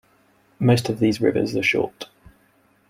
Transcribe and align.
Most 0.57 0.89
of 0.89 0.97
these 0.97 1.21
rivers 1.21 1.55
are 1.55 1.61
short. 1.61 2.09